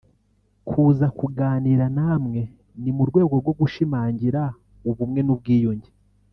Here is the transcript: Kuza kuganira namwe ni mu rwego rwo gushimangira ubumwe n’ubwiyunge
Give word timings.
Kuza 0.67 1.07
kuganira 1.19 1.85
namwe 1.97 2.41
ni 2.81 2.91
mu 2.95 3.03
rwego 3.09 3.33
rwo 3.41 3.53
gushimangira 3.59 4.41
ubumwe 4.89 5.19
n’ubwiyunge 5.23 5.91